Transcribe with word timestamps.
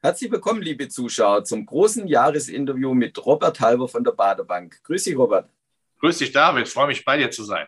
Herzlich 0.00 0.30
willkommen, 0.30 0.62
liebe 0.62 0.88
Zuschauer, 0.88 1.42
zum 1.42 1.66
großen 1.66 2.06
Jahresinterview 2.06 2.94
mit 2.94 3.26
Robert 3.26 3.58
Halber 3.58 3.88
von 3.88 4.04
der 4.04 4.12
Badebank. 4.12 4.80
Grüß 4.84 5.02
dich, 5.02 5.18
Robert. 5.18 5.50
Grüß 5.98 6.18
dich, 6.18 6.30
David. 6.30 6.68
Ich 6.68 6.72
freue 6.72 6.86
mich, 6.86 7.04
bei 7.04 7.16
dir 7.16 7.32
zu 7.32 7.42
sein. 7.42 7.66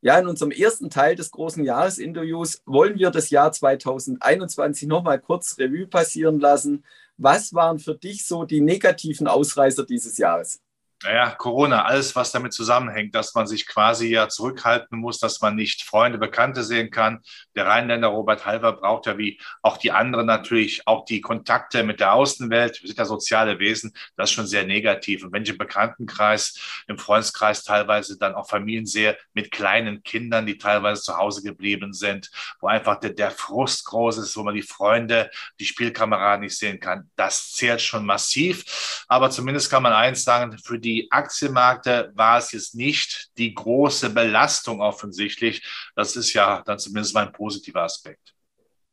Ja, 0.00 0.16
in 0.16 0.28
unserem 0.28 0.52
ersten 0.52 0.90
Teil 0.90 1.16
des 1.16 1.32
großen 1.32 1.64
Jahresinterviews 1.64 2.62
wollen 2.66 2.96
wir 3.00 3.10
das 3.10 3.30
Jahr 3.30 3.50
2021 3.50 4.86
nochmal 4.86 5.18
kurz 5.18 5.58
Revue 5.58 5.88
passieren 5.88 6.38
lassen. 6.38 6.84
Was 7.16 7.52
waren 7.52 7.80
für 7.80 7.96
dich 7.96 8.24
so 8.28 8.44
die 8.44 8.60
negativen 8.60 9.26
Ausreißer 9.26 9.84
dieses 9.84 10.18
Jahres? 10.18 10.60
Naja, 11.04 11.30
Corona, 11.32 11.84
alles, 11.84 12.16
was 12.16 12.32
damit 12.32 12.54
zusammenhängt, 12.54 13.14
dass 13.14 13.34
man 13.34 13.46
sich 13.46 13.66
quasi 13.66 14.08
ja 14.08 14.28
zurückhalten 14.28 14.98
muss, 14.98 15.18
dass 15.18 15.42
man 15.42 15.54
nicht 15.54 15.82
Freunde, 15.82 16.16
Bekannte 16.16 16.64
sehen 16.64 16.90
kann. 16.90 17.20
Der 17.54 17.66
Rheinländer 17.66 18.08
Robert 18.08 18.46
Halver 18.46 18.72
braucht 18.72 19.04
ja 19.04 19.18
wie 19.18 19.38
auch 19.60 19.76
die 19.76 19.92
anderen 19.92 20.26
natürlich 20.26 20.86
auch 20.86 21.04
die 21.04 21.20
Kontakte 21.20 21.82
mit 21.82 22.00
der 22.00 22.14
Außenwelt. 22.14 22.82
Wir 22.82 22.88
sind 22.88 22.98
ja 22.98 23.04
soziale 23.04 23.58
Wesen. 23.58 23.92
Das 24.16 24.30
ist 24.30 24.34
schon 24.34 24.46
sehr 24.46 24.64
negativ. 24.64 25.22
Und 25.22 25.32
wenn 25.32 25.42
ich 25.42 25.50
im 25.50 25.58
Bekanntenkreis, 25.58 26.84
im 26.88 26.98
Freundeskreis 26.98 27.62
teilweise 27.62 28.16
dann 28.18 28.34
auch 28.34 28.48
Familien 28.48 28.86
sehe 28.86 29.18
mit 29.34 29.50
kleinen 29.50 30.02
Kindern, 30.02 30.46
die 30.46 30.56
teilweise 30.56 31.02
zu 31.02 31.18
Hause 31.18 31.42
geblieben 31.42 31.92
sind, 31.92 32.30
wo 32.60 32.68
einfach 32.68 32.98
der, 33.00 33.10
der 33.10 33.30
Frust 33.30 33.84
groß 33.84 34.16
ist, 34.18 34.34
wo 34.34 34.42
man 34.42 34.54
die 34.54 34.62
Freunde, 34.62 35.30
die 35.60 35.66
Spielkameraden 35.66 36.40
nicht 36.40 36.56
sehen 36.56 36.80
kann, 36.80 37.10
das 37.16 37.52
zählt 37.52 37.82
schon 37.82 38.06
massiv. 38.06 39.04
Aber 39.08 39.30
zumindest 39.30 39.70
kann 39.70 39.82
man 39.82 39.92
eins 39.92 40.24
sagen, 40.24 40.56
für 40.56 40.78
die 40.78 40.85
die 40.86 41.10
Aktienmärkte 41.10 42.12
war 42.14 42.38
es 42.38 42.52
jetzt 42.52 42.76
nicht 42.76 43.32
die 43.38 43.52
große 43.52 44.08
Belastung 44.10 44.80
offensichtlich. 44.80 45.66
Das 45.96 46.14
ist 46.14 46.32
ja 46.32 46.62
dann 46.64 46.78
zumindest 46.78 47.12
mein 47.12 47.32
positiver 47.32 47.82
Aspekt. 47.82 48.34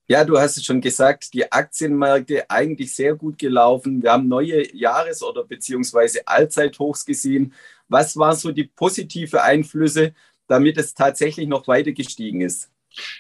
Ja, 0.08 0.26
du 0.26 0.40
hast 0.40 0.58
es 0.58 0.66
schon 0.66 0.82
gesagt, 0.82 1.32
die 1.34 1.50
Aktienmärkte 1.50 2.50
eigentlich 2.50 2.96
sehr 2.96 3.14
gut 3.16 3.38
gelaufen. 3.38 4.02
Wir 4.02 4.12
haben 4.12 4.28
neue 4.28 4.76
Jahres- 4.76 5.22
oder 5.22 5.44
beziehungsweise 5.44 6.28
Allzeithochs 6.28 7.06
gesehen. 7.06 7.54
Was 7.88 8.18
waren 8.18 8.36
so 8.36 8.52
die 8.52 8.64
positiven 8.64 9.40
Einflüsse, 9.40 10.16
damit 10.48 10.80
es 10.80 10.96
tatsächlich 10.96 11.48
noch 11.48 11.68
weiter 11.68 11.92
gestiegen 11.92 12.42
ist? 12.42 12.73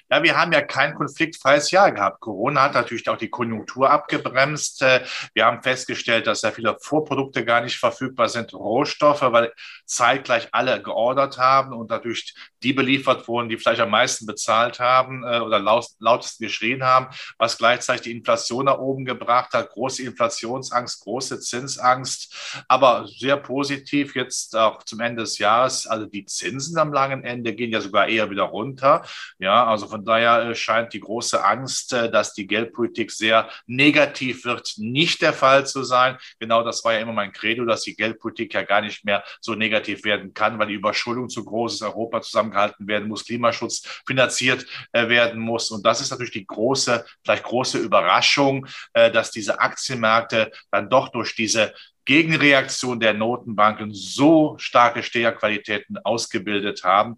Ja, 0.09 0.23
wir 0.23 0.37
haben 0.37 0.51
ja 0.51 0.61
kein 0.61 0.93
konfliktfreies 0.93 1.71
Jahr 1.71 1.91
gehabt. 1.91 2.19
Corona 2.19 2.63
hat 2.63 2.73
natürlich 2.73 3.07
auch 3.09 3.17
die 3.17 3.29
Konjunktur 3.29 3.89
abgebremst. 3.89 4.81
Äh, 4.81 5.03
wir 5.33 5.45
haben 5.45 5.63
festgestellt, 5.63 6.27
dass 6.27 6.41
sehr 6.41 6.51
viele 6.51 6.77
Vorprodukte 6.79 7.45
gar 7.45 7.61
nicht 7.61 7.77
verfügbar 7.77 8.29
sind, 8.29 8.53
Rohstoffe, 8.53 9.21
weil 9.21 9.51
zeitgleich 9.85 10.49
alle 10.51 10.81
geordert 10.81 11.37
haben 11.37 11.73
und 11.73 11.91
dadurch 11.91 12.33
die 12.63 12.73
beliefert 12.73 13.27
wurden, 13.27 13.49
die 13.49 13.57
vielleicht 13.57 13.81
am 13.81 13.89
meisten 13.89 14.25
bezahlt 14.25 14.79
haben 14.79 15.23
äh, 15.23 15.39
oder 15.39 15.59
laut, 15.59 15.85
lautesten 15.99 16.43
geschrien 16.43 16.83
haben, 16.83 17.07
was 17.37 17.57
gleichzeitig 17.57 18.03
die 18.03 18.11
Inflation 18.11 18.65
nach 18.65 18.77
oben 18.77 19.05
gebracht 19.05 19.53
hat. 19.53 19.69
Große 19.69 20.03
Inflationsangst, 20.03 21.03
große 21.03 21.39
Zinsangst, 21.39 22.63
aber 22.67 23.07
sehr 23.07 23.37
positiv 23.37 24.15
jetzt 24.15 24.55
auch 24.55 24.83
zum 24.83 25.01
Ende 25.01 25.23
des 25.23 25.37
Jahres. 25.37 25.87
Also 25.87 26.05
die 26.05 26.25
Zinsen 26.25 26.77
am 26.77 26.93
langen 26.93 27.23
Ende 27.23 27.53
gehen 27.53 27.71
ja 27.71 27.81
sogar 27.81 28.07
eher 28.07 28.29
wieder 28.29 28.43
runter. 28.43 29.03
Ja, 29.39 29.62
also 29.67 29.87
von 29.87 30.05
daher 30.05 30.49
äh, 30.49 30.55
scheint 30.55 30.93
die 30.93 30.99
große 30.99 31.43
Angst, 31.43 31.93
äh, 31.93 32.09
dass 32.09 32.33
die 32.33 32.47
Geldpolitik 32.47 33.11
sehr 33.11 33.49
negativ 33.65 34.45
wird, 34.45 34.73
nicht 34.77 35.21
der 35.21 35.33
Fall 35.33 35.65
zu 35.65 35.83
sein. 35.83 36.17
Genau 36.39 36.63
das 36.63 36.83
war 36.83 36.93
ja 36.93 36.99
immer 36.99 37.13
mein 37.13 37.33
Credo, 37.33 37.65
dass 37.65 37.81
die 37.81 37.95
Geldpolitik 37.95 38.53
ja 38.53 38.63
gar 38.63 38.81
nicht 38.81 39.05
mehr 39.05 39.23
so 39.41 39.55
negativ 39.55 40.03
werden 40.03 40.33
kann, 40.33 40.59
weil 40.59 40.67
die 40.67 40.73
Überschuldung 40.73 41.29
zu 41.29 41.43
groß 41.43 41.75
ist, 41.75 41.81
Europa 41.81 42.21
zusammengehalten 42.21 42.87
werden 42.87 43.07
muss, 43.07 43.25
Klimaschutz 43.25 44.01
finanziert 44.05 44.65
äh, 44.91 45.07
werden 45.09 45.39
muss. 45.39 45.71
Und 45.71 45.85
das 45.85 46.01
ist 46.01 46.11
natürlich 46.11 46.33
die 46.33 46.45
große, 46.45 47.05
vielleicht 47.23 47.43
große 47.43 47.77
Überraschung, 47.77 48.67
dass 48.93 49.31
diese 49.31 49.59
Aktienmärkte 49.59 50.51
dann 50.71 50.89
doch 50.89 51.09
durch 51.09 51.35
diese 51.35 51.73
Gegenreaktion 52.05 52.99
der 52.99 53.13
Notenbanken 53.13 53.93
so 53.93 54.57
starke 54.57 55.03
Steherqualitäten 55.03 55.97
ausgebildet 56.03 56.83
haben, 56.83 57.15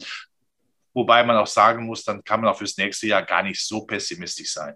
Wobei 0.96 1.24
man 1.24 1.36
auch 1.36 1.46
sagen 1.46 1.86
muss, 1.86 2.06
dann 2.06 2.24
kann 2.24 2.40
man 2.40 2.50
auch 2.50 2.58
fürs 2.58 2.78
nächste 2.78 3.08
Jahr 3.08 3.22
gar 3.22 3.44
nicht 3.44 3.62
so 3.62 3.86
pessimistisch 3.86 4.54
sein. 4.54 4.76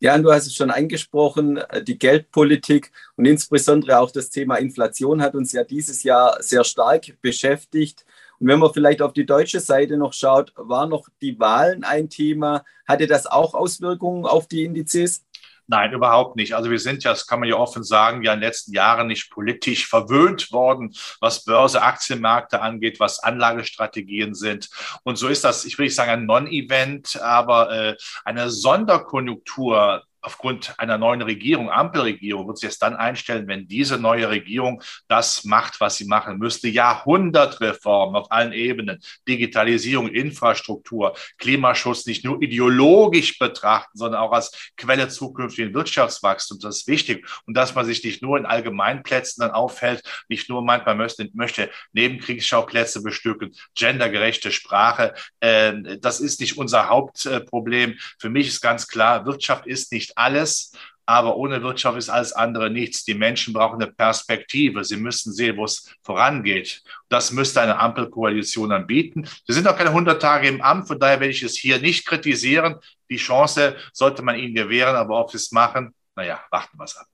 Ja, 0.00 0.18
du 0.18 0.32
hast 0.32 0.46
es 0.46 0.54
schon 0.54 0.70
angesprochen, 0.70 1.60
die 1.82 1.98
Geldpolitik 1.98 2.92
und 3.16 3.24
insbesondere 3.24 3.98
auch 3.98 4.10
das 4.10 4.30
Thema 4.30 4.56
Inflation 4.56 5.22
hat 5.22 5.34
uns 5.34 5.52
ja 5.52 5.64
dieses 5.64 6.02
Jahr 6.02 6.40
sehr 6.42 6.64
stark 6.64 7.20
beschäftigt. 7.20 8.04
Und 8.40 8.48
wenn 8.48 8.58
man 8.58 8.72
vielleicht 8.72 9.02
auf 9.02 9.12
die 9.12 9.26
deutsche 9.26 9.60
Seite 9.60 9.96
noch 9.96 10.12
schaut, 10.12 10.52
waren 10.56 10.90
noch 10.90 11.08
die 11.20 11.38
Wahlen 11.38 11.84
ein 11.84 12.08
Thema? 12.08 12.64
Hatte 12.86 13.06
das 13.06 13.26
auch 13.26 13.54
Auswirkungen 13.54 14.24
auf 14.24 14.46
die 14.46 14.64
Indizes? 14.64 15.24
Nein, 15.70 15.92
überhaupt 15.92 16.36
nicht. 16.36 16.54
Also 16.54 16.70
wir 16.70 16.78
sind 16.78 17.04
ja, 17.04 17.10
das 17.10 17.26
kann 17.26 17.40
man 17.40 17.48
ja 17.48 17.56
offen 17.56 17.84
sagen, 17.84 18.22
ja 18.22 18.32
in 18.32 18.40
den 18.40 18.48
letzten 18.48 18.72
Jahren 18.72 19.06
nicht 19.06 19.30
politisch 19.30 19.86
verwöhnt 19.86 20.50
worden, 20.50 20.94
was 21.20 21.44
Börse, 21.44 21.82
Aktienmärkte 21.82 22.62
angeht, 22.62 22.98
was 23.00 23.22
Anlagestrategien 23.22 24.34
sind. 24.34 24.70
Und 25.02 25.18
so 25.18 25.28
ist 25.28 25.44
das, 25.44 25.66
ich 25.66 25.76
will 25.76 25.84
nicht 25.84 25.94
sagen 25.94 26.10
ein 26.10 26.26
Non-Event, 26.26 27.20
aber 27.20 27.70
äh, 27.70 27.96
eine 28.24 28.48
Sonderkonjunktur 28.48 30.04
aufgrund 30.28 30.74
einer 30.78 30.98
neuen 30.98 31.22
Regierung, 31.22 31.70
Ampelregierung, 31.70 32.46
wird 32.46 32.58
sich 32.58 32.66
erst 32.68 32.82
dann 32.82 32.96
einstellen, 32.96 33.48
wenn 33.48 33.66
diese 33.66 33.96
neue 33.98 34.28
Regierung 34.28 34.82
das 35.08 35.44
macht, 35.44 35.80
was 35.80 35.96
sie 35.96 36.04
machen 36.04 36.36
müsste. 36.36 36.68
Jahrhundertreformen 36.68 38.14
auf 38.14 38.30
allen 38.30 38.52
Ebenen, 38.52 39.00
Digitalisierung, 39.26 40.08
Infrastruktur, 40.08 41.16
Klimaschutz 41.38 42.04
nicht 42.04 42.26
nur 42.26 42.42
ideologisch 42.42 43.38
betrachten, 43.38 43.96
sondern 43.96 44.20
auch 44.20 44.32
als 44.32 44.70
Quelle 44.76 45.08
zukünftigen 45.08 45.72
Wirtschaftswachstums. 45.72 46.60
Das 46.60 46.80
ist 46.80 46.88
wichtig. 46.88 47.26
Und 47.46 47.56
dass 47.56 47.74
man 47.74 47.86
sich 47.86 48.04
nicht 48.04 48.20
nur 48.20 48.36
in 48.36 48.44
Allgemeinplätzen 48.44 49.40
dann 49.40 49.52
aufhält, 49.52 50.02
nicht 50.28 50.50
nur 50.50 50.60
meint, 50.60 50.84
man 50.84 50.98
möchte, 50.98 51.30
möchte 51.32 51.70
Nebenkriegsschauplätze 51.92 53.02
bestücken, 53.02 53.54
gendergerechte 53.74 54.52
Sprache. 54.52 55.14
Äh, 55.40 55.96
das 56.00 56.20
ist 56.20 56.38
nicht 56.40 56.58
unser 56.58 56.90
Hauptproblem. 56.90 57.94
Für 58.18 58.28
mich 58.28 58.48
ist 58.48 58.60
ganz 58.60 58.88
klar, 58.88 59.24
Wirtschaft 59.24 59.66
ist 59.66 59.90
nicht 59.90 60.17
alles, 60.18 60.72
aber 61.06 61.36
ohne 61.36 61.62
Wirtschaft 61.62 61.96
ist 61.96 62.10
alles 62.10 62.32
andere 62.32 62.68
nichts. 62.68 63.04
Die 63.04 63.14
Menschen 63.14 63.54
brauchen 63.54 63.80
eine 63.80 63.90
Perspektive. 63.90 64.84
Sie 64.84 64.98
müssen 64.98 65.32
sehen, 65.32 65.56
wo 65.56 65.64
es 65.64 65.90
vorangeht. 66.02 66.82
Das 67.08 67.32
müsste 67.32 67.62
eine 67.62 67.78
Ampelkoalition 67.78 68.72
anbieten. 68.72 69.26
Sie 69.46 69.54
sind 69.54 69.64
noch 69.64 69.76
keine 69.76 69.88
100 69.88 70.20
Tage 70.20 70.48
im 70.48 70.60
Amt, 70.60 70.86
von 70.86 70.98
daher 70.98 71.18
werde 71.20 71.32
ich 71.32 71.42
es 71.42 71.56
hier 71.56 71.80
nicht 71.80 72.06
kritisieren. 72.06 72.76
Die 73.08 73.16
Chance 73.16 73.76
sollte 73.94 74.22
man 74.22 74.38
ihnen 74.38 74.54
gewähren, 74.54 74.96
aber 74.96 75.18
ob 75.18 75.30
sie 75.30 75.38
es 75.38 75.50
machen, 75.50 75.94
naja, 76.14 76.40
warten 76.50 76.76
wir 76.76 76.84
es 76.84 76.96
ab. 76.96 77.06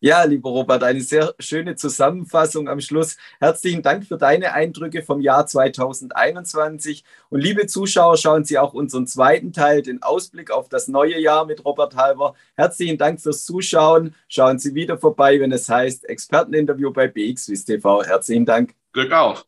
Ja, 0.00 0.22
lieber 0.22 0.50
Robert, 0.50 0.84
eine 0.84 1.00
sehr 1.00 1.34
schöne 1.40 1.74
Zusammenfassung 1.74 2.68
am 2.68 2.80
Schluss. 2.80 3.16
Herzlichen 3.40 3.82
Dank 3.82 4.06
für 4.06 4.16
deine 4.16 4.52
Eindrücke 4.52 5.02
vom 5.02 5.20
Jahr 5.20 5.44
2021. 5.44 7.02
Und 7.30 7.40
liebe 7.40 7.66
Zuschauer, 7.66 8.16
schauen 8.16 8.44
Sie 8.44 8.58
auch 8.58 8.74
unseren 8.74 9.08
zweiten 9.08 9.52
Teil, 9.52 9.82
den 9.82 10.00
Ausblick 10.00 10.52
auf 10.52 10.68
das 10.68 10.86
neue 10.86 11.18
Jahr 11.18 11.46
mit 11.46 11.64
Robert 11.64 11.96
Halver. 11.96 12.34
Herzlichen 12.54 12.96
Dank 12.96 13.20
fürs 13.20 13.44
Zuschauen. 13.44 14.14
Schauen 14.28 14.60
Sie 14.60 14.76
wieder 14.76 14.98
vorbei, 14.98 15.40
wenn 15.40 15.50
es 15.50 15.68
heißt 15.68 16.08
Experteninterview 16.08 16.92
bei 16.92 17.08
BXWIS 17.08 17.64
TV. 17.64 18.04
Herzlichen 18.04 18.46
Dank. 18.46 18.74
Glück 18.92 19.10
auf. 19.10 19.44